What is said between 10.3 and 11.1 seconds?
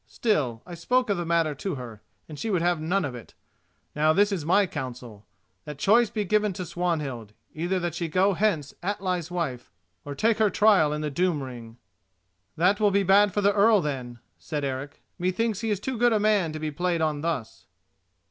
her trial in